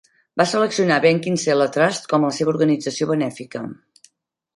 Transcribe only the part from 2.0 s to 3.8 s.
com la seva organització benèfica.